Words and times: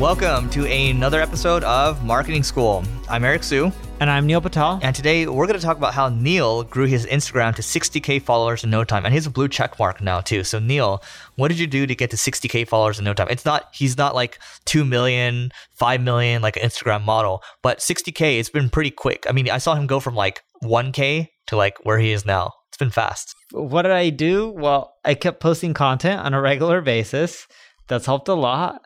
Welcome 0.00 0.48
to 0.50 0.66
another 0.66 1.20
episode 1.20 1.62
of 1.62 2.02
Marketing 2.02 2.42
School. 2.42 2.82
I'm 3.06 3.22
Eric 3.22 3.42
Siu. 3.42 3.70
And 4.00 4.08
I'm 4.08 4.26
Neil 4.26 4.40
Patel. 4.40 4.80
And 4.82 4.96
today 4.96 5.26
we're 5.26 5.46
going 5.46 5.60
to 5.60 5.64
talk 5.64 5.76
about 5.76 5.92
how 5.92 6.08
Neil 6.08 6.62
grew 6.62 6.86
his 6.86 7.04
Instagram 7.04 7.54
to 7.56 7.60
60K 7.60 8.22
followers 8.22 8.64
in 8.64 8.70
no 8.70 8.82
time. 8.82 9.04
And 9.04 9.12
he 9.12 9.16
has 9.16 9.26
a 9.26 9.30
blue 9.30 9.46
check 9.46 9.78
mark 9.78 10.00
now, 10.00 10.22
too. 10.22 10.42
So, 10.42 10.58
Neil, 10.58 11.02
what 11.36 11.48
did 11.48 11.58
you 11.58 11.66
do 11.66 11.86
to 11.86 11.94
get 11.94 12.08
to 12.12 12.16
60K 12.16 12.66
followers 12.66 12.98
in 12.98 13.04
no 13.04 13.12
time? 13.12 13.28
It's 13.28 13.44
not, 13.44 13.68
he's 13.74 13.98
not 13.98 14.14
like 14.14 14.38
2 14.64 14.86
million, 14.86 15.52
5 15.72 16.00
million, 16.00 16.40
like 16.40 16.56
an 16.56 16.62
Instagram 16.62 17.04
model, 17.04 17.42
but 17.60 17.80
60K, 17.80 18.40
it's 18.40 18.48
been 18.48 18.70
pretty 18.70 18.90
quick. 18.90 19.26
I 19.28 19.32
mean, 19.32 19.50
I 19.50 19.58
saw 19.58 19.74
him 19.74 19.86
go 19.86 20.00
from 20.00 20.14
like 20.14 20.42
1K 20.64 21.28
to 21.48 21.56
like 21.56 21.76
where 21.84 21.98
he 21.98 22.12
is 22.12 22.24
now. 22.24 22.54
It's 22.68 22.78
been 22.78 22.88
fast. 22.88 23.34
What 23.50 23.82
did 23.82 23.92
I 23.92 24.08
do? 24.08 24.48
Well, 24.48 24.94
I 25.04 25.12
kept 25.12 25.40
posting 25.40 25.74
content 25.74 26.22
on 26.22 26.32
a 26.32 26.40
regular 26.40 26.80
basis. 26.80 27.46
That's 27.86 28.06
helped 28.06 28.28
a 28.28 28.34
lot. 28.34 28.80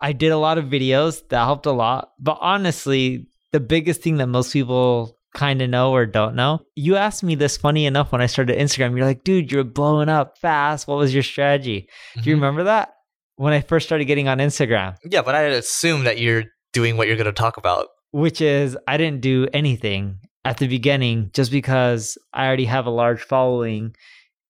I 0.00 0.12
did 0.12 0.32
a 0.32 0.38
lot 0.38 0.58
of 0.58 0.66
videos. 0.66 1.26
That 1.28 1.44
helped 1.44 1.66
a 1.66 1.72
lot. 1.72 2.12
But 2.18 2.38
honestly, 2.40 3.26
the 3.52 3.60
biggest 3.60 4.02
thing 4.02 4.18
that 4.18 4.26
most 4.28 4.52
people 4.52 5.16
kind 5.34 5.62
of 5.62 5.70
know 5.70 5.92
or 5.92 6.06
don't 6.06 6.34
know. 6.34 6.60
You 6.74 6.96
asked 6.96 7.22
me 7.22 7.34
this 7.34 7.56
funny 7.56 7.86
enough 7.86 8.12
when 8.12 8.20
I 8.20 8.26
started 8.26 8.58
Instagram. 8.58 8.96
You're 8.96 9.06
like, 9.06 9.24
dude, 9.24 9.52
you're 9.52 9.64
blowing 9.64 10.08
up 10.08 10.38
fast. 10.38 10.88
What 10.88 10.98
was 10.98 11.12
your 11.12 11.22
strategy? 11.22 11.82
Mm-hmm. 11.82 12.20
Do 12.20 12.30
you 12.30 12.36
mm-hmm. 12.36 12.42
remember 12.42 12.64
that? 12.64 12.94
When 13.36 13.52
I 13.52 13.60
first 13.60 13.86
started 13.86 14.06
getting 14.06 14.26
on 14.26 14.38
Instagram. 14.38 14.96
Yeah, 15.04 15.22
but 15.22 15.36
I 15.36 15.42
assume 15.42 16.04
that 16.04 16.18
you're 16.18 16.44
doing 16.72 16.96
what 16.96 17.06
you're 17.06 17.16
going 17.16 17.26
to 17.26 17.32
talk 17.32 17.56
about. 17.56 17.86
Which 18.10 18.40
is, 18.40 18.76
I 18.88 18.96
didn't 18.96 19.20
do 19.20 19.46
anything 19.52 20.18
at 20.44 20.56
the 20.56 20.66
beginning 20.66 21.30
just 21.34 21.52
because 21.52 22.18
I 22.32 22.46
already 22.46 22.64
have 22.64 22.86
a 22.86 22.90
large 22.90 23.22
following. 23.22 23.94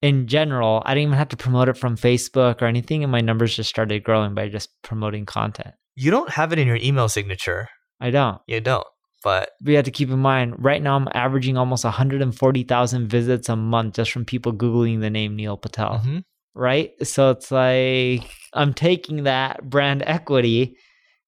In 0.00 0.28
general, 0.28 0.82
I 0.84 0.94
didn't 0.94 1.08
even 1.08 1.18
have 1.18 1.28
to 1.30 1.36
promote 1.36 1.68
it 1.68 1.76
from 1.76 1.96
Facebook 1.96 2.62
or 2.62 2.66
anything, 2.66 3.02
and 3.02 3.10
my 3.10 3.20
numbers 3.20 3.56
just 3.56 3.68
started 3.68 4.04
growing 4.04 4.34
by 4.34 4.48
just 4.48 4.70
promoting 4.82 5.26
content. 5.26 5.74
You 5.96 6.10
don't 6.12 6.30
have 6.30 6.52
it 6.52 6.58
in 6.58 6.68
your 6.68 6.76
email 6.76 7.08
signature. 7.08 7.68
I 8.00 8.10
don't. 8.10 8.40
You 8.46 8.60
don't. 8.60 8.86
But 9.24 9.50
we 9.64 9.74
have 9.74 9.84
to 9.86 9.90
keep 9.90 10.10
in 10.10 10.20
mind 10.20 10.54
right 10.58 10.80
now 10.80 10.94
I'm 10.94 11.08
averaging 11.12 11.56
almost 11.56 11.82
140,000 11.82 13.08
visits 13.08 13.48
a 13.48 13.56
month 13.56 13.96
just 13.96 14.12
from 14.12 14.24
people 14.24 14.52
googling 14.52 15.00
the 15.00 15.10
name 15.10 15.34
Neil 15.34 15.56
Patel. 15.56 16.00
Mm-hmm. 16.00 16.18
Right? 16.54 16.90
So 17.02 17.30
it's 17.30 17.50
like 17.50 18.30
I'm 18.52 18.74
taking 18.74 19.24
that 19.24 19.68
brand 19.68 20.04
equity 20.06 20.76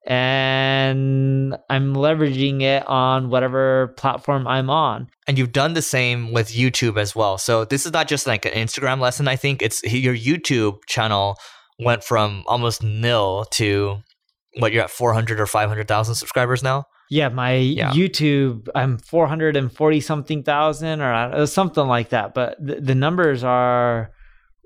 and 0.06 1.56
I'm 1.68 1.94
leveraging 1.94 2.62
it 2.62 2.86
on 2.86 3.28
whatever 3.28 3.88
platform 3.96 4.46
I'm 4.46 4.70
on. 4.70 5.08
And 5.26 5.38
you've 5.38 5.52
done 5.52 5.74
the 5.74 5.82
same 5.82 6.32
with 6.32 6.50
YouTube 6.50 6.98
as 6.98 7.14
well. 7.14 7.38
So 7.38 7.64
this 7.64 7.86
is 7.86 7.92
not 7.92 8.08
just 8.08 8.26
like 8.26 8.44
an 8.44 8.52
Instagram 8.52 9.00
lesson. 9.00 9.28
I 9.28 9.36
think 9.36 9.62
it's 9.62 9.82
your 9.84 10.14
YouTube 10.14 10.78
channel 10.86 11.36
went 11.78 12.04
from 12.04 12.44
almost 12.46 12.82
nil 12.82 13.44
to 13.52 13.98
what 14.58 14.72
you're 14.72 14.84
at 14.84 14.90
400 14.90 15.40
or 15.40 15.46
500,000 15.46 16.14
subscribers 16.14 16.62
now? 16.62 16.84
Yeah, 17.08 17.28
my 17.28 17.56
yeah. 17.56 17.90
YouTube, 17.90 18.68
I'm 18.74 18.98
440 18.98 20.00
something 20.00 20.42
thousand 20.44 21.00
or 21.00 21.12
uh, 21.12 21.46
something 21.46 21.86
like 21.86 22.10
that. 22.10 22.34
But 22.34 22.56
the, 22.64 22.80
the 22.80 22.94
numbers 22.94 23.42
are 23.42 24.12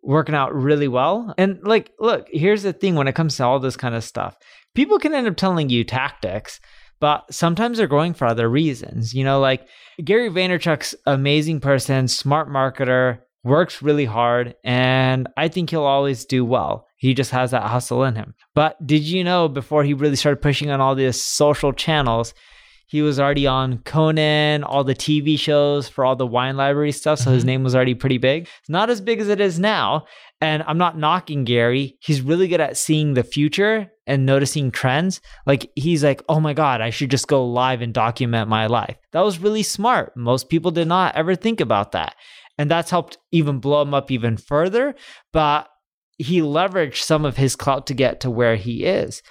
working 0.04 0.34
out 0.34 0.54
really 0.54 0.88
well. 0.88 1.34
And 1.38 1.58
like, 1.62 1.90
look, 1.98 2.28
here's 2.30 2.62
the 2.62 2.72
thing 2.72 2.94
when 2.94 3.08
it 3.08 3.14
comes 3.14 3.36
to 3.36 3.44
all 3.44 3.58
this 3.58 3.76
kind 3.76 3.94
of 3.94 4.04
stuff 4.04 4.36
people 4.74 4.98
can 4.98 5.14
end 5.14 5.26
up 5.26 5.36
telling 5.36 5.70
you 5.70 5.84
tactics, 5.84 6.60
but 7.00 7.24
sometimes 7.32 7.78
they're 7.78 7.86
going 7.86 8.14
for 8.14 8.26
other 8.26 8.48
reasons. 8.48 9.14
You 9.14 9.24
know, 9.24 9.40
like 9.40 9.66
Gary 10.02 10.30
Vaynerchuk's 10.30 10.94
amazing 11.06 11.60
person, 11.60 12.08
smart 12.08 12.48
marketer, 12.48 13.20
works 13.42 13.82
really 13.82 14.06
hard, 14.06 14.54
and 14.64 15.28
I 15.36 15.48
think 15.48 15.70
he'll 15.70 15.82
always 15.82 16.24
do 16.24 16.44
well. 16.44 16.86
He 16.96 17.12
just 17.12 17.30
has 17.32 17.50
that 17.50 17.64
hustle 17.64 18.04
in 18.04 18.14
him. 18.14 18.34
But 18.54 18.84
did 18.86 19.02
you 19.02 19.22
know 19.22 19.48
before 19.48 19.84
he 19.84 19.92
really 19.92 20.16
started 20.16 20.40
pushing 20.40 20.70
on 20.70 20.80
all 20.80 20.94
these 20.94 21.22
social 21.22 21.72
channels, 21.72 22.32
he 22.86 23.02
was 23.02 23.18
already 23.18 23.46
on 23.46 23.78
Conan, 23.78 24.64
all 24.64 24.84
the 24.84 24.94
TV 24.94 25.38
shows 25.38 25.88
for 25.88 26.04
all 26.04 26.16
the 26.16 26.26
wine 26.26 26.56
library 26.56 26.92
stuff. 26.92 27.18
So 27.18 27.26
mm-hmm. 27.26 27.34
his 27.34 27.44
name 27.44 27.64
was 27.64 27.74
already 27.74 27.94
pretty 27.94 28.18
big. 28.18 28.48
Not 28.68 28.90
as 28.90 29.00
big 29.00 29.20
as 29.20 29.28
it 29.28 29.40
is 29.40 29.58
now. 29.58 30.06
And 30.40 30.62
I'm 30.66 30.78
not 30.78 30.98
knocking 30.98 31.44
Gary. 31.44 31.96
He's 32.00 32.20
really 32.20 32.48
good 32.48 32.60
at 32.60 32.76
seeing 32.76 33.14
the 33.14 33.22
future 33.22 33.90
and 34.06 34.26
noticing 34.26 34.70
trends. 34.70 35.20
Like 35.46 35.70
he's 35.74 36.04
like, 36.04 36.22
oh 36.28 36.40
my 36.40 36.52
God, 36.52 36.80
I 36.80 36.90
should 36.90 37.10
just 37.10 37.28
go 37.28 37.46
live 37.46 37.80
and 37.80 37.94
document 37.94 38.48
my 38.48 38.66
life. 38.66 38.96
That 39.12 39.24
was 39.24 39.38
really 39.38 39.62
smart. 39.62 40.14
Most 40.16 40.50
people 40.50 40.70
did 40.70 40.88
not 40.88 41.16
ever 41.16 41.34
think 41.34 41.60
about 41.60 41.92
that. 41.92 42.14
And 42.58 42.70
that's 42.70 42.90
helped 42.90 43.18
even 43.32 43.58
blow 43.58 43.82
him 43.82 43.94
up 43.94 44.10
even 44.10 44.36
further. 44.36 44.94
But 45.32 45.68
he 46.18 46.40
leveraged 46.40 47.02
some 47.02 47.24
of 47.24 47.36
his 47.36 47.56
clout 47.56 47.86
to 47.88 47.94
get 47.94 48.20
to 48.20 48.30
where 48.30 48.56
he 48.56 48.84
is. 48.84 49.22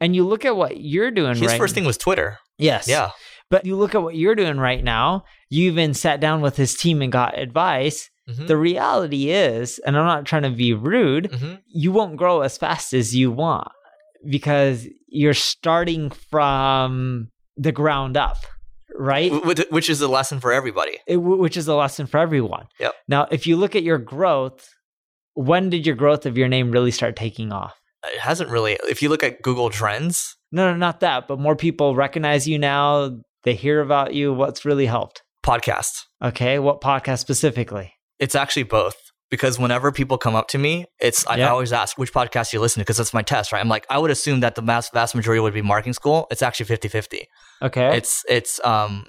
And 0.00 0.16
you 0.16 0.26
look 0.26 0.44
at 0.44 0.56
what 0.56 0.80
you're 0.80 1.12
doing 1.12 1.36
his 1.36 1.46
right 1.46 1.58
first 1.58 1.74
thing 1.74 1.84
was 1.84 1.96
Twitter. 1.96 2.38
Yes. 2.58 2.88
Yeah. 2.88 3.10
But 3.50 3.66
you 3.66 3.76
look 3.76 3.94
at 3.94 4.02
what 4.02 4.14
you're 4.14 4.34
doing 4.34 4.58
right 4.58 4.82
now. 4.82 5.24
You 5.50 5.70
even 5.70 5.94
sat 5.94 6.20
down 6.20 6.40
with 6.40 6.56
his 6.56 6.74
team 6.74 7.02
and 7.02 7.12
got 7.12 7.38
advice. 7.38 8.08
Mm-hmm. 8.28 8.46
The 8.46 8.56
reality 8.56 9.30
is, 9.30 9.78
and 9.80 9.96
I'm 9.96 10.06
not 10.06 10.24
trying 10.24 10.42
to 10.42 10.50
be 10.50 10.72
rude, 10.72 11.30
mm-hmm. 11.30 11.54
you 11.66 11.92
won't 11.92 12.16
grow 12.16 12.40
as 12.40 12.56
fast 12.56 12.94
as 12.94 13.14
you 13.14 13.30
want 13.30 13.68
because 14.28 14.86
you're 15.08 15.34
starting 15.34 16.10
from 16.10 17.28
the 17.56 17.72
ground 17.72 18.16
up 18.16 18.38
right? 18.98 19.32
Which 19.70 19.90
is 19.90 20.00
a 20.00 20.08
lesson 20.08 20.40
for 20.40 20.52
everybody. 20.52 20.98
It, 21.06 21.16
which 21.16 21.56
is 21.56 21.68
a 21.68 21.74
lesson 21.74 22.06
for 22.06 22.18
everyone. 22.18 22.66
Yep. 22.78 22.94
Now, 23.08 23.26
if 23.30 23.46
you 23.46 23.56
look 23.56 23.74
at 23.74 23.82
your 23.82 23.98
growth, 23.98 24.68
when 25.34 25.70
did 25.70 25.86
your 25.86 25.96
growth 25.96 26.26
of 26.26 26.36
your 26.36 26.48
name 26.48 26.70
really 26.70 26.90
start 26.90 27.16
taking 27.16 27.52
off? 27.52 27.80
It 28.04 28.20
hasn't 28.20 28.50
really. 28.50 28.78
If 28.88 29.02
you 29.02 29.08
look 29.08 29.22
at 29.22 29.42
Google 29.42 29.70
Trends, 29.70 30.36
no, 30.50 30.70
no, 30.70 30.76
not 30.76 31.00
that, 31.00 31.28
but 31.28 31.38
more 31.38 31.56
people 31.56 31.94
recognize 31.94 32.46
you 32.46 32.58
now. 32.58 33.18
They 33.44 33.54
hear 33.54 33.80
about 33.80 34.14
you. 34.14 34.32
What's 34.32 34.64
really 34.64 34.86
helped? 34.86 35.22
Podcast. 35.44 36.02
Okay, 36.22 36.58
what 36.58 36.80
podcast 36.80 37.18
specifically? 37.18 37.92
It's 38.18 38.34
actually 38.34 38.64
both 38.64 38.96
because 39.30 39.58
whenever 39.58 39.90
people 39.90 40.18
come 40.18 40.34
up 40.34 40.46
to 40.48 40.58
me, 40.58 40.84
it's 41.00 41.26
I, 41.26 41.40
always 41.42 41.72
ask 41.72 41.96
which 41.96 42.12
podcast 42.12 42.52
you 42.52 42.60
listen 42.60 42.80
to 42.80 42.84
because 42.84 42.98
that's 42.98 43.14
my 43.14 43.22
test, 43.22 43.50
right? 43.50 43.60
I'm 43.60 43.68
like, 43.68 43.86
I 43.88 43.98
would 43.98 44.10
assume 44.10 44.40
that 44.40 44.54
the 44.54 44.62
vast 44.62 44.92
vast 44.92 45.14
majority 45.14 45.40
would 45.40 45.54
be 45.54 45.62
marketing 45.62 45.94
school. 45.94 46.26
It's 46.30 46.42
actually 46.42 46.66
50-50. 46.66 47.22
Okay. 47.62 47.96
It's 47.96 48.22
it's 48.28 48.64
um 48.64 49.06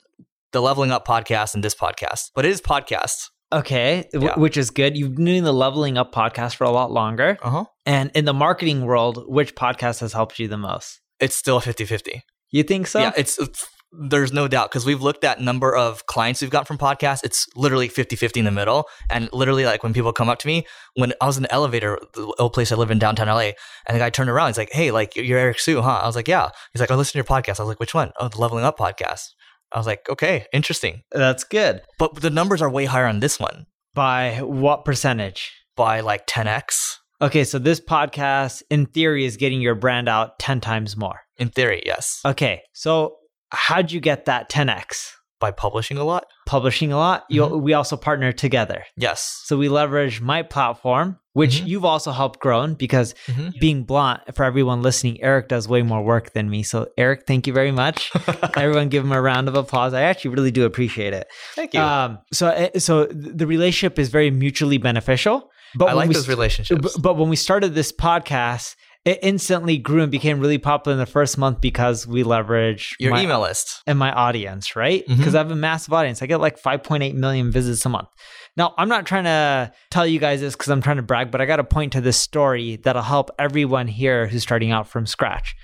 the 0.54 0.62
leveling 0.62 0.92
up 0.92 1.06
podcast 1.06 1.54
and 1.56 1.64
this 1.64 1.76
podcast, 1.76 2.32
but 2.34 2.46
it 2.46 2.52
is 2.52 2.62
podcast. 2.62 3.30
Okay, 3.54 4.10
yeah. 4.14 4.38
which 4.38 4.58
is 4.58 4.72
good. 4.72 4.98
You've 4.98 5.16
been 5.16 5.26
doing 5.26 5.44
the 5.44 5.54
leveling 5.54 5.98
up 5.98 6.14
podcast 6.14 6.56
for 6.56 6.64
a 6.64 6.72
lot 6.72 6.92
longer. 6.92 7.38
Uh-huh. 7.42 7.66
And 7.86 8.12
in 8.16 8.26
the 8.26 8.34
marketing 8.34 8.86
world, 8.86 9.24
which 9.28 9.56
podcast 9.56 10.00
has 10.00 10.14
helped 10.14 10.40
you 10.40 10.48
the 10.48 10.58
most? 10.58 11.00
It's 11.20 11.36
still 11.36 11.62
50-50. 11.62 12.22
You 12.52 12.64
think 12.64 12.88
so? 12.88 13.00
Yeah, 13.00 13.12
it's, 13.16 13.40
it's 13.40 13.66
there's 13.94 14.34
no 14.34 14.48
doubt 14.48 14.72
because 14.72 14.86
we've 14.86 15.02
looked 15.02 15.24
at 15.24 15.40
number 15.40 15.76
of 15.76 16.06
clients 16.08 16.42
we've 16.42 16.50
got 16.50 16.68
from 16.68 16.78
podcasts. 16.78 17.24
It's 17.24 17.48
literally 17.56 17.88
50-50 17.88 18.38
in 18.38 18.46
the 18.46 18.52
middle. 18.52 18.88
And 19.10 19.30
literally 19.32 19.66
like 19.66 19.84
when 19.84 19.94
people 19.94 20.12
come 20.14 20.30
up 20.30 20.40
to 20.40 20.48
me, 20.48 20.66
when 20.96 21.14
I 21.22 21.26
was 21.26 21.38
in 21.38 21.44
the 21.44 21.54
elevator, 21.54 22.00
the 22.14 22.34
old 22.40 22.54
place 22.54 22.72
I 22.72 22.76
live 22.76 22.92
in 22.92 23.00
downtown 23.00 23.28
LA, 23.28 23.52
and 23.88 23.96
the 23.96 24.00
guy 24.00 24.10
turned 24.10 24.30
around, 24.30 24.48
he's 24.50 24.58
like, 24.58 24.72
Hey, 24.72 24.92
like 24.92 25.16
you're 25.16 25.38
Eric 25.38 25.60
Siu, 25.60 25.82
huh? 25.82 26.00
I 26.02 26.08
was 26.08 26.16
like, 26.16 26.28
Yeah. 26.28 26.50
He's 26.74 26.80
like, 26.80 26.90
I 26.90 26.96
listen 26.96 27.14
to 27.14 27.18
your 27.18 27.26
podcast. 27.26 27.60
I 27.60 27.64
was 27.64 27.70
like, 27.70 27.80
which 27.80 27.94
one? 27.94 28.12
Oh, 28.20 28.28
the 28.28 28.40
leveling 28.40 28.66
up 28.66 28.78
podcast. 28.78 29.30
I 29.74 29.80
was 29.80 29.88
like, 29.88 30.08
okay, 30.10 30.46
interesting. 30.54 31.02
That's 31.12 31.44
good. 31.44 31.82
But 31.98 32.16
the 32.16 32.30
numbers 32.30 32.62
are 32.62 32.70
way 32.70 32.86
higher 32.86 33.08
on 33.08 33.20
this 33.20 33.40
one. 33.40 33.66
By 33.94 34.40
what 34.42 34.86
percentage? 34.86 35.52
By 35.76 36.02
like 36.02 36.28
10x. 36.28 36.98
Okay, 37.22 37.44
so 37.44 37.58
this 37.58 37.80
podcast, 37.80 38.64
in 38.70 38.86
theory, 38.86 39.26
is 39.26 39.38
getting 39.38 39.62
your 39.62 39.76
brand 39.76 40.10
out 40.10 40.40
10 40.40 40.60
times 40.62 40.98
more. 40.98 41.22
In 41.38 41.50
theory, 41.50 41.82
yes. 41.86 42.20
Okay, 42.26 42.62
so 42.74 43.16
how'd 43.52 43.92
you 43.92 44.00
get 44.00 44.26
that 44.26 44.50
10x? 44.50 45.12
By 45.44 45.52
publishing 45.52 45.98
a 45.98 46.06
lot? 46.06 46.24
Publishing 46.46 46.92
a 46.94 46.98
lot. 46.98 47.20
You, 47.30 47.42
Mhm. 47.44 47.62
we 47.62 47.74
also 47.74 47.98
partner 47.98 48.32
together. 48.32 48.80
Yes. 48.96 49.20
So 49.48 49.58
we 49.58 49.68
leverage 49.68 50.22
my 50.22 50.42
platform, 50.42 51.18
which 51.34 51.56
Mhm. 51.62 51.68
you've 51.68 51.84
also 51.94 52.12
helped 52.12 52.40
grow 52.40 52.66
because 52.86 53.14
Mhm. 53.28 53.52
being 53.60 53.84
blunt, 53.84 54.22
for 54.36 54.44
everyone 54.46 54.82
listening, 54.82 55.16
Eric 55.22 55.50
does 55.50 55.68
way 55.68 55.82
more 55.82 56.02
work 56.02 56.32
than 56.34 56.50
me. 56.50 56.64
So, 56.64 56.88
Eric, 56.98 57.20
thank 57.28 57.46
you 57.48 57.52
very 57.62 57.72
much. 57.74 58.10
everyone 58.64 58.88
give 58.88 59.04
him 59.04 59.12
a 59.12 59.22
round 59.22 59.50
of 59.50 59.56
applause. 59.56 59.94
I 59.94 60.04
actually 60.04 60.32
really 60.36 60.52
do 60.52 60.64
appreciate 60.66 61.14
it. 61.14 61.28
Thank 61.56 61.74
you. 61.74 61.82
Um, 61.82 62.20
so, 62.32 62.48
uh, 62.48 62.80
so 62.80 63.06
the 63.12 63.46
relationship 63.46 64.00
is 64.00 64.08
very 64.10 64.32
mutually 64.32 64.78
beneficial. 64.78 65.50
But 65.76 65.90
I 65.90 65.94
like 65.94 66.08
we 66.08 66.14
those 66.16 66.30
relationships. 66.30 66.96
but 66.98 67.18
when 67.18 67.30
we 67.30 67.36
started 67.36 67.74
this 67.76 67.92
podcast, 67.92 68.76
it 69.06 69.20
instantly 69.22 69.78
grew 69.78 70.02
and 70.02 70.12
became 70.12 70.40
really 70.40 70.58
popular 70.58 70.94
in 70.94 71.00
the 71.00 71.06
first 71.06 71.38
month 71.38 71.60
because 71.60 72.08
we 72.08 72.24
leverage 72.24 72.96
Your 73.00 73.12
my, 73.12 73.22
email 73.22 73.42
list. 73.42 73.82
and 73.86 74.00
my 74.00 74.12
audience, 74.14 74.76
right? 74.78 75.04
Mm-hmm. 75.06 75.18
Because 75.18 75.36
I 75.36 75.40
have 75.40 75.52
a 75.52 75.56
massive 75.56 75.94
audience. 75.94 76.22
I 76.22 76.26
get 76.26 76.40
like 76.40 76.62
5.8 76.62 77.14
million 77.14 77.52
visits 77.52 77.86
a 77.86 77.90
month. 77.90 78.08
Now, 78.56 78.74
I'm 78.78 78.88
not 78.88 79.06
trying 79.06 79.26
to 79.26 79.74
tell 79.90 80.08
you 80.08 80.20
guys 80.20 80.40
this 80.40 80.56
because 80.56 80.70
I'm 80.70 80.82
trying 80.82 80.98
to 80.98 81.04
brag, 81.04 81.32
but 81.32 81.42
I 81.42 81.46
got 81.46 81.58
to 81.58 81.64
point 81.64 81.94
to 81.94 82.02
this 82.02 82.18
story 82.18 82.78
that'll 82.78 83.02
help 83.02 83.30
everyone 83.38 83.88
here 83.88 84.28
who's 84.28 84.44
starting 84.44 84.72
out 84.72 84.88
from 84.88 85.06
scratch. 85.06 85.56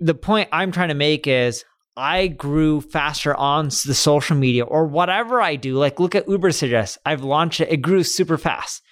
The 0.00 0.14
point 0.14 0.48
I'm 0.50 0.72
trying 0.72 0.88
to 0.88 0.94
make 0.94 1.26
is 1.26 1.64
I 1.96 2.28
grew 2.28 2.80
faster 2.80 3.34
on 3.34 3.66
the 3.66 3.94
social 3.94 4.36
media 4.36 4.64
or 4.64 4.86
whatever 4.86 5.40
I 5.40 5.56
do. 5.56 5.74
Like, 5.74 6.00
look 6.00 6.14
at 6.14 6.26
Ubersuggest. 6.26 6.98
I've 7.04 7.22
launched 7.22 7.60
it, 7.60 7.70
it 7.70 7.76
grew 7.78 8.04
super 8.04 8.38
fast. 8.38 8.82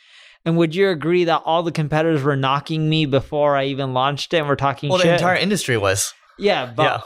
And 0.45 0.57
would 0.57 0.75
you 0.75 0.89
agree 0.91 1.25
that 1.25 1.43
all 1.45 1.63
the 1.63 1.73
competitors 1.73 2.23
were 2.23 2.37
knocking 2.37 2.89
me 2.89 3.07
before 3.07 3.57
I 3.57 3.65
even 3.67 3.95
launched 3.95 4.35
it 4.35 4.39
and 4.39 4.49
we're 4.49 4.57
talking 4.57 4.91
Well, 4.91 4.99
shit? 4.99 5.07
the 5.09 5.13
entire 5.15 5.37
industry 5.37 5.77
was. 5.77 6.13
Yeah, 6.39 6.67
but 6.75 6.83
Yeah. 6.83 7.01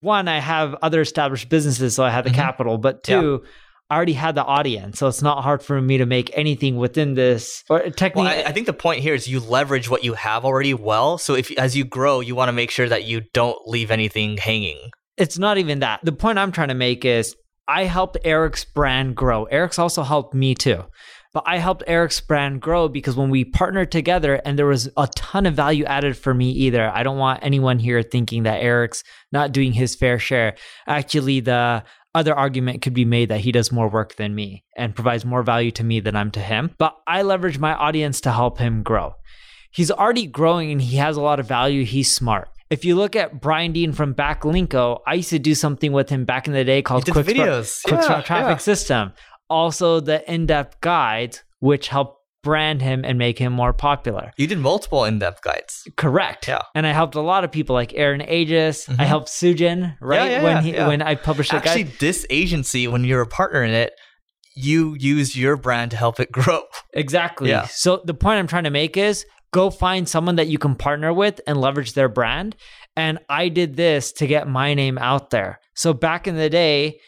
one, 0.00 0.28
I 0.28 0.38
have 0.40 0.74
other 0.80 1.00
established 1.00 1.48
businesses, 1.48 1.94
so 1.94 2.04
I 2.04 2.10
had 2.10 2.24
the 2.24 2.30
Mhm. 2.30 2.34
capital. 2.34 2.78
But 2.78 3.02
two, 3.04 3.42
I 3.90 3.96
already 3.96 4.12
had 4.14 4.34
the 4.34 4.44
audience, 4.44 4.98
so 4.98 5.06
it's 5.08 5.22
not 5.22 5.42
hard 5.42 5.62
for 5.62 5.80
me 5.82 5.98
to 5.98 6.06
make 6.06 6.30
anything 6.34 6.76
within 6.76 7.14
this. 7.14 7.62
Or 7.68 7.80
technically, 7.90 8.22
Well, 8.24 8.46
I, 8.46 8.48
I 8.48 8.52
think 8.52 8.66
the 8.66 8.72
point 8.72 9.00
here 9.00 9.14
is 9.14 9.26
you 9.28 9.40
leverage 9.40 9.90
what 9.90 10.04
you 10.04 10.14
have 10.14 10.44
already 10.44 10.72
well. 10.74 11.18
So 11.18 11.34
if 11.34 11.50
as 11.58 11.76
you 11.76 11.84
grow, 11.84 12.20
you 12.20 12.34
want 12.34 12.48
to 12.48 12.52
make 12.52 12.70
sure 12.70 12.88
that 12.88 13.04
you 13.04 13.22
don't 13.34 13.58
leave 13.66 13.90
anything 13.90 14.36
hanging. 14.38 14.90
it's 15.18 15.36
not 15.38 15.58
even 15.58 15.80
that. 15.80 15.98
The 16.04 16.12
point 16.12 16.38
I'm 16.38 16.52
trying 16.52 16.68
to 16.68 16.74
make 16.74 17.04
is 17.04 17.34
I 17.66 17.84
helped 17.84 18.16
Eric's 18.24 18.64
brand 18.64 19.16
grow. 19.16 19.44
Eric's 19.46 19.78
also 19.78 20.04
helped 20.04 20.32
me 20.32 20.54
too. 20.54 20.84
But 21.34 21.44
I 21.46 21.58
helped 21.58 21.82
Eric's 21.86 22.20
brand 22.20 22.60
grow 22.60 22.88
because 22.88 23.16
when 23.16 23.30
we 23.30 23.44
partnered 23.44 23.92
together 23.92 24.36
and 24.44 24.58
there 24.58 24.66
was 24.66 24.88
a 24.96 25.08
ton 25.14 25.46
of 25.46 25.54
value 25.54 25.84
added 25.84 26.16
for 26.16 26.32
me 26.32 26.50
either. 26.50 26.90
I 26.90 27.02
don't 27.02 27.18
want 27.18 27.40
anyone 27.42 27.78
here 27.78 28.02
thinking 28.02 28.44
that 28.44 28.62
Eric's 28.62 29.04
not 29.30 29.52
doing 29.52 29.72
his 29.72 29.94
fair 29.94 30.18
share. 30.18 30.54
Actually, 30.86 31.40
the 31.40 31.84
other 32.14 32.34
argument 32.34 32.82
could 32.82 32.94
be 32.94 33.04
made 33.04 33.28
that 33.28 33.40
he 33.40 33.52
does 33.52 33.70
more 33.70 33.88
work 33.88 34.16
than 34.16 34.34
me 34.34 34.64
and 34.76 34.94
provides 34.94 35.24
more 35.24 35.42
value 35.42 35.70
to 35.72 35.84
me 35.84 36.00
than 36.00 36.16
I'm 36.16 36.30
to 36.32 36.40
him. 36.40 36.74
But 36.78 36.96
I 37.06 37.22
leverage 37.22 37.58
my 37.58 37.74
audience 37.74 38.20
to 38.22 38.32
help 38.32 38.58
him 38.58 38.82
grow. 38.82 39.14
He's 39.70 39.90
already 39.90 40.26
growing 40.26 40.72
and 40.72 40.80
he 40.80 40.96
has 40.96 41.16
a 41.16 41.20
lot 41.20 41.40
of 41.40 41.46
value. 41.46 41.84
He's 41.84 42.10
smart. 42.10 42.48
If 42.70 42.84
you 42.84 42.96
look 42.96 43.16
at 43.16 43.40
Brian 43.40 43.72
Dean 43.72 43.92
from 43.92 44.14
Backlinko, 44.14 45.00
I 45.06 45.14
used 45.14 45.30
to 45.30 45.38
do 45.38 45.54
something 45.54 45.92
with 45.92 46.10
him 46.10 46.24
back 46.24 46.46
in 46.46 46.52
the 46.52 46.64
day 46.64 46.82
called 46.82 47.04
Quick. 47.04 47.26
Quick 47.84 48.00
Yeah, 48.02 48.20
Traffic 48.22 48.28
yeah. 48.30 48.56
System. 48.56 49.12
Also, 49.50 50.00
the 50.00 50.30
in-depth 50.32 50.80
guides, 50.80 51.42
which 51.60 51.88
help 51.88 52.16
brand 52.44 52.80
him 52.80 53.04
and 53.04 53.18
make 53.18 53.38
him 53.38 53.52
more 53.52 53.72
popular. 53.72 54.32
You 54.36 54.46
did 54.46 54.58
multiple 54.58 55.04
in-depth 55.04 55.42
guides. 55.42 55.82
Correct. 55.96 56.46
Yeah. 56.48 56.62
And 56.74 56.86
I 56.86 56.92
helped 56.92 57.14
a 57.16 57.20
lot 57.20 57.44
of 57.44 57.50
people 57.50 57.74
like 57.74 57.92
Aaron 57.94 58.20
Agius. 58.20 58.88
I 58.88 59.04
Mhm. 59.04 59.06
helped 59.06 59.28
Sujan, 59.28 59.96
right? 60.00 60.30
yeah, 60.30 60.42
when 60.42 60.56
yeah, 60.56 60.62
he 60.62 60.72
yeah. 60.74 60.86
when 60.88 61.02
I 61.02 61.14
published 61.16 61.50
the 61.50 61.58
guide. 61.58 61.66
Actually, 61.66 61.84
guide. 61.84 61.92
this 61.98 62.26
agency, 62.30 62.86
when 62.86 63.04
you're 63.04 63.22
a 63.22 63.26
partner 63.26 63.64
in 63.64 63.72
it, 63.72 63.92
you 64.54 64.96
use 64.98 65.36
your 65.36 65.56
brand 65.56 65.90
to 65.90 65.96
help 65.96 66.20
it 66.20 66.30
grow. 66.38 66.62
Exactly. 66.94 67.50
Yeah. 67.50 67.66
So 67.66 68.02
the 68.04 68.14
point 68.14 68.38
I'm 68.38 68.46
trying 68.46 68.64
to 68.64 68.70
make 68.70 68.96
is 68.96 69.24
go 69.52 69.70
find 69.70 70.08
someone 70.08 70.36
that 70.36 70.46
you 70.46 70.58
can 70.58 70.74
partner 70.74 71.12
with 71.12 71.40
and 71.46 71.60
leverage 71.60 71.94
their 71.94 72.08
brand. 72.08 72.54
And 72.96 73.18
I 73.28 73.48
did 73.48 73.76
this 73.76 74.12
to 74.14 74.26
get 74.26 74.46
my 74.48 74.74
name 74.74 74.98
out 74.98 75.30
there. 75.30 75.60
So 75.74 75.92
back 75.92 76.26
in 76.26 76.36
the 76.36 76.50
day, 76.50 76.98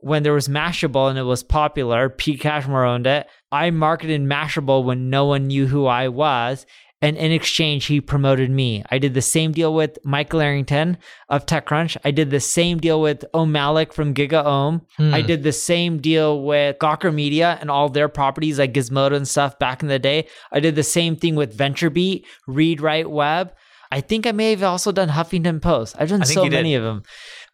when 0.00 0.22
there 0.22 0.32
was 0.32 0.48
Mashable 0.48 1.08
and 1.08 1.18
it 1.18 1.22
was 1.22 1.42
popular, 1.42 2.08
Pete 2.08 2.40
Cashmore 2.40 2.84
owned 2.84 3.06
it. 3.06 3.26
I 3.50 3.70
marketed 3.70 4.20
Mashable 4.20 4.84
when 4.84 5.10
no 5.10 5.24
one 5.26 5.46
knew 5.46 5.66
who 5.66 5.86
I 5.86 6.08
was. 6.08 6.66
And 7.02 7.18
in 7.18 7.30
exchange, 7.30 7.84
he 7.86 8.00
promoted 8.00 8.50
me. 8.50 8.82
I 8.90 8.98
did 8.98 9.12
the 9.12 9.20
same 9.20 9.52
deal 9.52 9.74
with 9.74 9.98
Michael 10.02 10.40
Arrington 10.40 10.96
of 11.28 11.44
TechCrunch. 11.44 11.98
I 12.04 12.10
did 12.10 12.30
the 12.30 12.40
same 12.40 12.78
deal 12.78 13.02
with 13.02 13.22
Om 13.34 13.52
Malik 13.52 13.92
from 13.92 14.14
GigaOM. 14.14 14.80
Hmm. 14.96 15.14
I 15.14 15.20
did 15.20 15.42
the 15.42 15.52
same 15.52 15.98
deal 15.98 16.42
with 16.42 16.78
Gawker 16.78 17.12
Media 17.12 17.58
and 17.60 17.70
all 17.70 17.90
their 17.90 18.08
properties 18.08 18.58
like 18.58 18.72
Gizmodo 18.72 19.14
and 19.14 19.28
stuff 19.28 19.58
back 19.58 19.82
in 19.82 19.88
the 19.88 19.98
day. 19.98 20.26
I 20.52 20.60
did 20.60 20.74
the 20.74 20.82
same 20.82 21.16
thing 21.16 21.34
with 21.34 21.56
VentureBeat, 21.56 22.24
Read 22.46 22.80
Write 22.80 23.10
Web. 23.10 23.52
I 23.92 24.00
think 24.00 24.26
I 24.26 24.32
may 24.32 24.50
have 24.50 24.62
also 24.62 24.90
done 24.90 25.10
Huffington 25.10 25.60
Post. 25.60 25.96
I've 25.98 26.08
done 26.08 26.24
so 26.24 26.44
you 26.44 26.50
did. 26.50 26.56
many 26.56 26.74
of 26.74 26.82
them. 26.82 27.02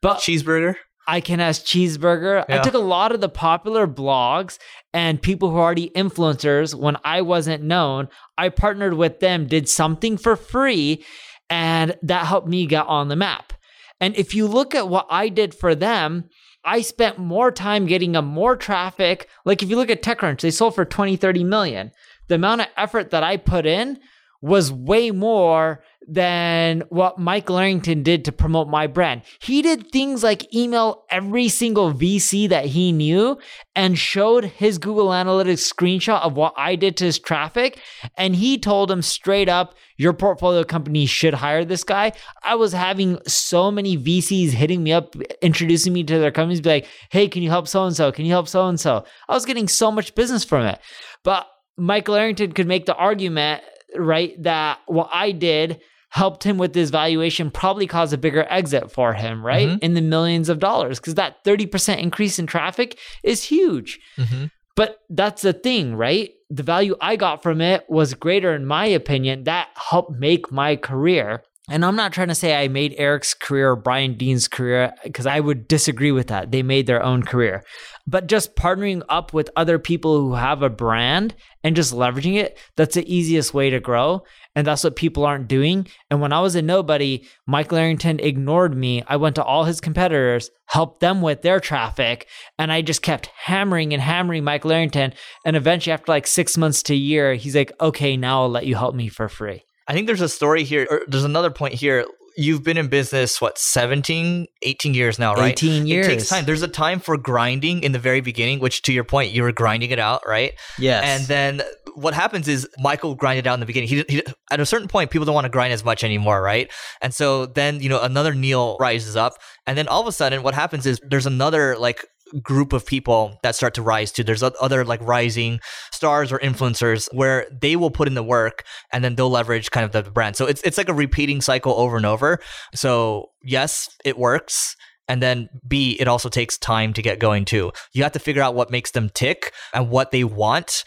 But 0.00 0.18
Cheezburger. 0.18 0.76
I 1.06 1.20
can 1.20 1.40
ask 1.40 1.64
Cheezburger. 1.64 2.44
I 2.48 2.58
took 2.58 2.74
a 2.74 2.78
lot 2.78 3.12
of 3.12 3.20
the 3.20 3.28
popular 3.28 3.86
blogs 3.86 4.58
and 4.94 5.20
people 5.20 5.50
who 5.50 5.56
are 5.56 5.62
already 5.62 5.90
influencers 5.90 6.74
when 6.74 6.96
I 7.04 7.22
wasn't 7.22 7.64
known. 7.64 8.08
I 8.38 8.50
partnered 8.50 8.94
with 8.94 9.20
them, 9.20 9.46
did 9.46 9.68
something 9.68 10.16
for 10.16 10.36
free, 10.36 11.04
and 11.50 11.96
that 12.02 12.26
helped 12.26 12.48
me 12.48 12.66
get 12.66 12.86
on 12.86 13.08
the 13.08 13.16
map. 13.16 13.52
And 14.00 14.16
if 14.16 14.34
you 14.34 14.46
look 14.46 14.74
at 14.74 14.88
what 14.88 15.06
I 15.10 15.28
did 15.28 15.54
for 15.54 15.74
them, 15.74 16.28
I 16.64 16.82
spent 16.82 17.18
more 17.18 17.50
time 17.50 17.86
getting 17.86 18.12
them 18.12 18.26
more 18.26 18.56
traffic. 18.56 19.28
Like 19.44 19.62
if 19.62 19.70
you 19.70 19.76
look 19.76 19.90
at 19.90 20.02
TechCrunch, 20.02 20.40
they 20.40 20.50
sold 20.50 20.74
for 20.74 20.84
20, 20.84 21.16
30 21.16 21.44
million. 21.44 21.90
The 22.28 22.36
amount 22.36 22.62
of 22.62 22.68
effort 22.76 23.10
that 23.10 23.24
I 23.24 23.36
put 23.36 23.66
in 23.66 23.98
was 24.42 24.72
way 24.72 25.10
more 25.10 25.82
than 26.08 26.82
what 26.88 27.16
Michael 27.18 27.58
Arrington 27.58 28.02
did 28.02 28.24
to 28.24 28.32
promote 28.32 28.68
my 28.68 28.88
brand. 28.88 29.22
He 29.40 29.62
did 29.62 29.92
things 29.92 30.24
like 30.24 30.52
email 30.52 31.04
every 31.10 31.48
single 31.48 31.92
VC 31.92 32.48
that 32.48 32.66
he 32.66 32.90
knew 32.90 33.38
and 33.76 33.96
showed 33.96 34.44
his 34.44 34.78
Google 34.78 35.08
Analytics 35.08 35.72
screenshot 35.72 36.20
of 36.22 36.36
what 36.36 36.54
I 36.56 36.74
did 36.74 36.96
to 36.96 37.04
his 37.04 37.20
traffic. 37.20 37.80
And 38.16 38.34
he 38.34 38.58
told 38.58 38.90
him 38.90 39.00
straight 39.00 39.48
up, 39.48 39.74
your 39.96 40.12
portfolio 40.12 40.64
company 40.64 41.06
should 41.06 41.34
hire 41.34 41.64
this 41.64 41.84
guy. 41.84 42.12
I 42.42 42.56
was 42.56 42.72
having 42.72 43.18
so 43.26 43.70
many 43.70 43.96
VCs 43.96 44.50
hitting 44.50 44.82
me 44.82 44.92
up, 44.92 45.14
introducing 45.40 45.92
me 45.92 46.02
to 46.02 46.18
their 46.18 46.32
companies, 46.32 46.60
be 46.60 46.70
like, 46.70 46.88
hey, 47.10 47.28
can 47.28 47.42
you 47.42 47.50
help 47.50 47.68
so 47.68 47.84
and 47.84 47.94
so? 47.94 48.10
Can 48.10 48.24
you 48.24 48.32
help 48.32 48.48
so 48.48 48.66
and 48.66 48.80
so? 48.80 49.04
I 49.28 49.34
was 49.34 49.46
getting 49.46 49.68
so 49.68 49.92
much 49.92 50.16
business 50.16 50.42
from 50.42 50.66
it. 50.66 50.80
But 51.22 51.46
Michael 51.76 52.16
Arrington 52.16 52.52
could 52.52 52.66
make 52.66 52.86
the 52.86 52.94
argument, 52.94 53.62
right, 53.96 54.40
that 54.42 54.80
what 54.86 55.08
I 55.12 55.32
did 55.32 55.80
helped 56.10 56.44
him 56.44 56.58
with 56.58 56.74
this 56.74 56.90
valuation 56.90 57.50
probably 57.50 57.86
caused 57.86 58.12
a 58.12 58.18
bigger 58.18 58.46
exit 58.50 58.92
for 58.92 59.14
him, 59.14 59.44
right? 59.44 59.68
Mhm. 59.68 59.78
In 59.80 59.94
the 59.94 60.02
millions 60.02 60.50
of 60.50 60.58
dollars, 60.58 61.00
because 61.00 61.14
that 61.14 61.42
30% 61.44 62.00
increase 62.00 62.38
in 62.38 62.46
traffic 62.46 62.98
is 63.22 63.44
huge. 63.44 63.98
Mm-hmm. 64.18 64.46
But 64.76 64.98
that's 65.08 65.42
the 65.42 65.54
thing, 65.54 65.94
right? 65.96 66.30
The 66.50 66.62
value 66.62 66.96
I 67.00 67.16
got 67.16 67.42
from 67.42 67.60
it 67.60 67.84
was 67.88 68.12
greater, 68.12 68.54
in 68.54 68.66
my 68.66 68.86
opinion. 68.86 69.44
That 69.44 69.68
helped 69.74 70.18
make 70.18 70.52
my 70.52 70.76
career. 70.76 71.42
And 71.72 71.86
I'm 71.86 71.96
not 71.96 72.12
trying 72.12 72.28
to 72.28 72.34
say 72.34 72.54
I 72.54 72.68
made 72.68 72.94
Eric's 72.98 73.32
career 73.32 73.70
or 73.70 73.76
Brian 73.76 74.12
Dean's 74.12 74.46
career 74.46 74.92
because 75.04 75.24
I 75.24 75.40
would 75.40 75.66
disagree 75.66 76.12
with 76.12 76.26
that. 76.26 76.50
They 76.50 76.62
made 76.62 76.86
their 76.86 77.02
own 77.02 77.22
career. 77.22 77.64
But 78.06 78.26
just 78.26 78.56
partnering 78.56 79.00
up 79.08 79.32
with 79.32 79.48
other 79.56 79.78
people 79.78 80.20
who 80.20 80.34
have 80.34 80.60
a 80.60 80.68
brand 80.68 81.34
and 81.64 81.74
just 81.74 81.94
leveraging 81.94 82.36
it, 82.36 82.58
that's 82.76 82.94
the 82.94 83.10
easiest 83.10 83.54
way 83.54 83.70
to 83.70 83.80
grow. 83.80 84.22
And 84.54 84.66
that's 84.66 84.84
what 84.84 84.96
people 84.96 85.24
aren't 85.24 85.48
doing. 85.48 85.86
And 86.10 86.20
when 86.20 86.30
I 86.30 86.42
was 86.42 86.54
a 86.56 86.60
nobody, 86.60 87.26
Mike 87.46 87.72
Arrington 87.72 88.20
ignored 88.20 88.76
me. 88.76 89.02
I 89.08 89.16
went 89.16 89.36
to 89.36 89.44
all 89.44 89.64
his 89.64 89.80
competitors, 89.80 90.50
helped 90.66 91.00
them 91.00 91.22
with 91.22 91.40
their 91.40 91.58
traffic, 91.58 92.28
and 92.58 92.70
I 92.70 92.82
just 92.82 93.00
kept 93.00 93.30
hammering 93.44 93.94
and 93.94 94.02
hammering 94.02 94.44
Mike 94.44 94.66
Arrington. 94.66 95.14
And 95.46 95.56
eventually, 95.56 95.94
after 95.94 96.12
like 96.12 96.26
six 96.26 96.58
months 96.58 96.82
to 96.82 96.92
a 96.92 96.96
year, 96.96 97.32
he's 97.32 97.56
like, 97.56 97.72
okay, 97.80 98.18
now 98.18 98.42
I'll 98.42 98.50
let 98.50 98.66
you 98.66 98.74
help 98.74 98.94
me 98.94 99.08
for 99.08 99.30
free. 99.30 99.62
I 99.88 99.92
think 99.92 100.06
there's 100.06 100.20
a 100.20 100.28
story 100.28 100.64
here, 100.64 100.86
or 100.90 101.02
there's 101.06 101.24
another 101.24 101.50
point 101.50 101.74
here. 101.74 102.06
You've 102.36 102.62
been 102.62 102.78
in 102.78 102.88
business, 102.88 103.40
what, 103.40 103.58
17, 103.58 104.46
18 104.62 104.94
years 104.94 105.18
now, 105.18 105.34
right? 105.34 105.52
18 105.52 105.86
years. 105.86 106.06
It 106.06 106.10
takes 106.10 106.28
time. 106.28 106.46
There's 106.46 106.62
a 106.62 106.68
time 106.68 106.98
for 106.98 107.18
grinding 107.18 107.82
in 107.82 107.92
the 107.92 107.98
very 107.98 108.22
beginning, 108.22 108.60
which 108.60 108.80
to 108.82 108.92
your 108.92 109.04
point, 109.04 109.32
you 109.32 109.42
were 109.42 109.52
grinding 109.52 109.90
it 109.90 109.98
out, 109.98 110.22
right? 110.26 110.54
Yes. 110.78 111.04
And 111.04 111.28
then 111.28 111.62
what 111.94 112.14
happens 112.14 112.48
is 112.48 112.66
Michael 112.78 113.14
grinded 113.14 113.46
out 113.46 113.54
in 113.54 113.60
the 113.60 113.66
beginning. 113.66 113.88
He, 113.88 114.04
he 114.08 114.22
at 114.50 114.60
a 114.60 114.66
certain 114.66 114.88
point, 114.88 115.10
people 115.10 115.24
don't 115.24 115.34
want 115.34 115.44
to 115.44 115.50
grind 115.50 115.72
as 115.72 115.84
much 115.84 116.04
anymore, 116.04 116.42
right? 116.42 116.70
And 117.00 117.14
so 117.14 117.46
then 117.46 117.80
you 117.80 117.88
know 117.88 118.00
another 118.00 118.34
Neil 118.34 118.76
rises 118.80 119.16
up, 119.16 119.34
and 119.66 119.76
then 119.76 119.88
all 119.88 120.00
of 120.00 120.06
a 120.06 120.12
sudden, 120.12 120.42
what 120.42 120.54
happens 120.54 120.86
is 120.86 121.00
there's 121.08 121.26
another 121.26 121.76
like 121.76 122.04
group 122.42 122.72
of 122.72 122.86
people 122.86 123.38
that 123.42 123.54
start 123.54 123.74
to 123.74 123.82
rise 123.82 124.12
too. 124.12 124.24
There's 124.24 124.42
other 124.42 124.84
like 124.84 125.00
rising 125.02 125.60
stars 125.90 126.32
or 126.32 126.38
influencers 126.38 127.08
where 127.12 127.46
they 127.50 127.76
will 127.76 127.90
put 127.90 128.08
in 128.08 128.14
the 128.14 128.22
work 128.22 128.64
and 128.92 129.04
then 129.04 129.14
they'll 129.14 129.30
leverage 129.30 129.70
kind 129.70 129.84
of 129.84 129.92
the 129.92 130.10
brand. 130.10 130.36
So 130.36 130.46
it's 130.46 130.62
it's 130.62 130.78
like 130.78 130.88
a 130.88 130.94
repeating 130.94 131.40
cycle 131.40 131.72
over 131.74 131.96
and 131.96 132.06
over. 132.06 132.38
So 132.74 133.30
yes, 133.42 133.88
it 134.04 134.18
works. 134.18 134.76
And 135.08 135.20
then 135.20 135.48
B, 135.66 135.96
it 136.00 136.08
also 136.08 136.28
takes 136.28 136.56
time 136.56 136.92
to 136.94 137.02
get 137.02 137.18
going 137.18 137.44
too. 137.44 137.72
You 137.92 138.02
have 138.04 138.12
to 138.12 138.18
figure 138.18 138.42
out 138.42 138.54
what 138.54 138.70
makes 138.70 138.92
them 138.92 139.10
tick 139.12 139.52
and 139.74 139.90
what 139.90 140.10
they 140.10 140.24
want. 140.24 140.84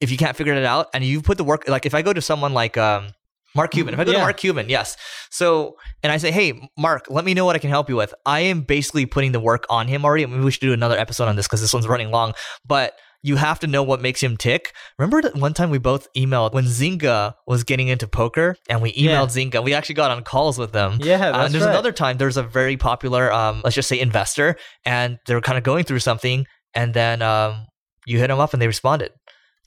If 0.00 0.10
you 0.10 0.18
can't 0.18 0.36
figure 0.36 0.52
it 0.52 0.64
out 0.64 0.88
and 0.92 1.02
you 1.02 1.22
put 1.22 1.38
the 1.38 1.44
work, 1.44 1.66
like 1.66 1.86
if 1.86 1.94
I 1.94 2.02
go 2.02 2.12
to 2.12 2.20
someone 2.20 2.52
like 2.52 2.76
um, 2.76 3.08
Mark 3.56 3.72
Cuban. 3.72 3.94
If 3.94 4.00
I 4.00 4.04
go 4.04 4.12
yeah. 4.12 4.18
to 4.18 4.24
Mark 4.24 4.36
Cuban, 4.36 4.68
yes. 4.68 4.96
So, 5.30 5.76
and 6.02 6.12
I 6.12 6.18
say, 6.18 6.30
hey, 6.30 6.70
Mark, 6.78 7.06
let 7.10 7.24
me 7.24 7.34
know 7.34 7.44
what 7.44 7.56
I 7.56 7.58
can 7.58 7.70
help 7.70 7.88
you 7.88 7.96
with. 7.96 8.14
I 8.24 8.40
am 8.40 8.60
basically 8.60 9.06
putting 9.06 9.32
the 9.32 9.40
work 9.40 9.64
on 9.70 9.88
him 9.88 10.04
already. 10.04 10.26
Maybe 10.26 10.44
we 10.44 10.50
should 10.50 10.60
do 10.60 10.72
another 10.72 10.98
episode 10.98 11.26
on 11.26 11.36
this 11.36 11.46
because 11.46 11.60
this 11.60 11.72
one's 11.72 11.88
running 11.88 12.10
long. 12.10 12.34
But 12.64 12.94
you 13.22 13.36
have 13.36 13.58
to 13.58 13.66
know 13.66 13.82
what 13.82 14.00
makes 14.00 14.22
him 14.22 14.36
tick. 14.36 14.72
Remember 14.98 15.20
that 15.22 15.34
one 15.34 15.52
time 15.52 15.70
we 15.70 15.78
both 15.78 16.06
emailed 16.14 16.52
when 16.52 16.64
Zynga 16.64 17.34
was 17.46 17.64
getting 17.64 17.88
into 17.88 18.06
poker 18.06 18.56
and 18.68 18.80
we 18.80 18.92
emailed 18.92 19.36
yeah. 19.36 19.50
Zynga. 19.50 19.64
We 19.64 19.74
actually 19.74 19.96
got 19.96 20.12
on 20.12 20.22
calls 20.22 20.58
with 20.58 20.72
them. 20.72 20.98
Yeah, 21.02 21.30
uh, 21.30 21.44
and 21.44 21.52
there's 21.52 21.64
right. 21.64 21.70
another 21.70 21.90
time 21.90 22.18
there's 22.18 22.36
a 22.36 22.44
very 22.44 22.76
popular, 22.76 23.32
um, 23.32 23.62
let's 23.64 23.74
just 23.74 23.88
say 23.88 23.98
investor, 23.98 24.56
and 24.84 25.18
they're 25.26 25.40
kind 25.40 25.58
of 25.58 25.64
going 25.64 25.84
through 25.84 25.98
something, 25.98 26.46
and 26.72 26.94
then 26.94 27.20
um, 27.20 27.66
you 28.06 28.18
hit 28.18 28.28
them 28.28 28.38
up 28.38 28.52
and 28.52 28.62
they 28.62 28.68
responded. 28.68 29.12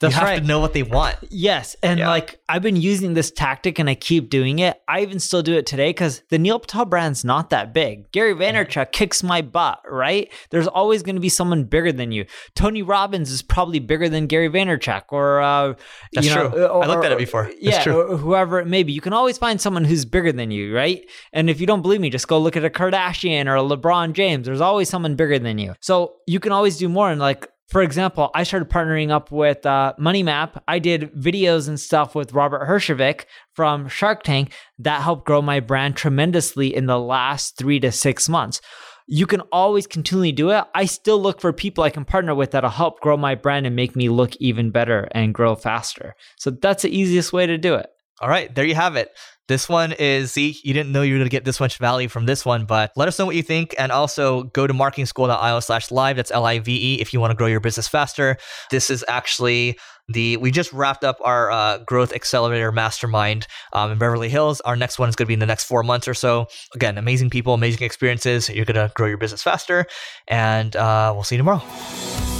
That's 0.00 0.14
you 0.14 0.20
have 0.20 0.28
right. 0.28 0.40
to 0.40 0.46
know 0.46 0.60
what 0.60 0.72
they 0.72 0.82
want. 0.82 1.16
Yes. 1.28 1.76
And 1.82 2.00
yeah. 2.00 2.08
like 2.08 2.40
I've 2.48 2.62
been 2.62 2.76
using 2.76 3.14
this 3.14 3.30
tactic 3.30 3.78
and 3.78 3.88
I 3.88 3.94
keep 3.94 4.30
doing 4.30 4.58
it. 4.58 4.80
I 4.88 5.02
even 5.02 5.20
still 5.20 5.42
do 5.42 5.54
it 5.54 5.66
today 5.66 5.90
because 5.90 6.22
the 6.30 6.38
Neil 6.38 6.58
Patel 6.58 6.86
brand's 6.86 7.24
not 7.24 7.50
that 7.50 7.74
big. 7.74 8.10
Gary 8.10 8.34
Vaynerchuk 8.34 8.92
kicks 8.92 9.22
my 9.22 9.42
butt, 9.42 9.80
right? 9.88 10.32
There's 10.50 10.66
always 10.66 11.02
going 11.02 11.16
to 11.16 11.20
be 11.20 11.28
someone 11.28 11.64
bigger 11.64 11.92
than 11.92 12.12
you. 12.12 12.24
Tony 12.54 12.82
Robbins 12.82 13.30
is 13.30 13.42
probably 13.42 13.78
bigger 13.78 14.08
than 14.08 14.26
Gary 14.26 14.48
Vaynerchuk 14.48 15.04
or, 15.10 15.42
uh, 15.42 15.74
That's 16.14 16.26
you 16.26 16.34
know, 16.34 16.50
true. 16.50 16.64
Or, 16.64 16.84
I 16.84 16.86
looked 16.86 17.04
at 17.04 17.12
it 17.12 17.18
before. 17.18 17.44
That's 17.44 17.58
yeah. 17.60 17.82
True. 17.82 18.16
whoever 18.16 18.58
it 18.58 18.66
may 18.66 18.82
be. 18.82 18.92
You 18.92 19.02
can 19.02 19.12
always 19.12 19.36
find 19.36 19.60
someone 19.60 19.84
who's 19.84 20.06
bigger 20.06 20.32
than 20.32 20.50
you, 20.50 20.74
right? 20.74 21.04
And 21.34 21.50
if 21.50 21.60
you 21.60 21.66
don't 21.66 21.82
believe 21.82 22.00
me, 22.00 22.08
just 22.08 22.26
go 22.26 22.38
look 22.38 22.56
at 22.56 22.64
a 22.64 22.70
Kardashian 22.70 23.46
or 23.46 23.56
a 23.56 23.62
LeBron 23.62 24.14
James. 24.14 24.46
There's 24.46 24.62
always 24.62 24.88
someone 24.88 25.14
bigger 25.14 25.38
than 25.38 25.58
you. 25.58 25.74
So 25.80 26.14
you 26.26 26.40
can 26.40 26.52
always 26.52 26.78
do 26.78 26.88
more. 26.88 27.10
And 27.10 27.20
like, 27.20 27.46
for 27.70 27.82
example, 27.82 28.30
I 28.34 28.42
started 28.42 28.68
partnering 28.68 29.12
up 29.12 29.30
with 29.30 29.64
uh, 29.64 29.92
Money 29.96 30.24
Map. 30.24 30.62
I 30.66 30.80
did 30.80 31.14
videos 31.14 31.68
and 31.68 31.78
stuff 31.78 32.16
with 32.16 32.32
Robert 32.32 32.66
Herjavec 32.66 33.26
from 33.54 33.86
Shark 33.86 34.24
Tank 34.24 34.52
that 34.80 35.02
helped 35.02 35.24
grow 35.24 35.40
my 35.40 35.60
brand 35.60 35.96
tremendously 35.96 36.74
in 36.74 36.86
the 36.86 36.98
last 36.98 37.56
three 37.56 37.78
to 37.78 37.92
six 37.92 38.28
months. 38.28 38.60
You 39.06 39.24
can 39.24 39.42
always 39.52 39.86
continually 39.86 40.32
do 40.32 40.50
it. 40.50 40.64
I 40.74 40.86
still 40.86 41.20
look 41.22 41.40
for 41.40 41.52
people 41.52 41.84
I 41.84 41.90
can 41.90 42.04
partner 42.04 42.34
with 42.34 42.50
that'll 42.50 42.70
help 42.70 43.00
grow 43.00 43.16
my 43.16 43.36
brand 43.36 43.66
and 43.66 43.76
make 43.76 43.94
me 43.94 44.08
look 44.08 44.34
even 44.36 44.72
better 44.72 45.08
and 45.12 45.32
grow 45.32 45.54
faster. 45.54 46.16
So 46.38 46.50
that's 46.50 46.82
the 46.82 46.96
easiest 46.96 47.32
way 47.32 47.46
to 47.46 47.56
do 47.56 47.74
it. 47.74 47.86
All 48.20 48.28
right, 48.28 48.54
there 48.54 48.66
you 48.66 48.74
have 48.74 48.96
it. 48.96 49.08
This 49.48 49.66
one 49.66 49.92
is, 49.92 50.32
see, 50.32 50.56
you 50.62 50.74
didn't 50.74 50.92
know 50.92 51.00
you 51.00 51.14
were 51.14 51.18
going 51.18 51.30
to 51.30 51.34
get 51.34 51.46
this 51.46 51.58
much 51.58 51.78
value 51.78 52.06
from 52.06 52.26
this 52.26 52.44
one, 52.44 52.66
but 52.66 52.92
let 52.96 53.08
us 53.08 53.18
know 53.18 53.24
what 53.24 53.34
you 53.34 53.42
think. 53.42 53.74
And 53.78 53.90
also 53.90 54.44
go 54.44 54.66
to 54.66 54.74
marketingschool.io 54.74 55.60
slash 55.60 55.90
live. 55.90 56.16
That's 56.16 56.30
L 56.30 56.44
I 56.44 56.58
V 56.58 56.96
E 56.96 57.00
if 57.00 57.14
you 57.14 57.18
want 57.18 57.30
to 57.30 57.34
grow 57.34 57.46
your 57.46 57.60
business 57.60 57.88
faster. 57.88 58.36
This 58.70 58.90
is 58.90 59.04
actually 59.08 59.78
the, 60.08 60.36
we 60.36 60.50
just 60.50 60.72
wrapped 60.72 61.02
up 61.02 61.16
our 61.24 61.50
uh, 61.50 61.78
growth 61.78 62.12
accelerator 62.12 62.70
mastermind 62.70 63.46
um, 63.72 63.90
in 63.90 63.98
Beverly 63.98 64.28
Hills. 64.28 64.60
Our 64.60 64.76
next 64.76 64.98
one 64.98 65.08
is 65.08 65.16
going 65.16 65.24
to 65.24 65.28
be 65.28 65.34
in 65.34 65.40
the 65.40 65.46
next 65.46 65.64
four 65.64 65.82
months 65.82 66.06
or 66.06 66.14
so. 66.14 66.46
Again, 66.74 66.98
amazing 66.98 67.30
people, 67.30 67.54
amazing 67.54 67.84
experiences. 67.84 68.50
You're 68.50 68.66
going 68.66 68.74
to 68.74 68.92
grow 68.94 69.06
your 69.06 69.18
business 69.18 69.42
faster. 69.42 69.86
And 70.28 70.76
uh, 70.76 71.12
we'll 71.14 71.24
see 71.24 71.36
you 71.36 71.38
tomorrow. 71.38 72.39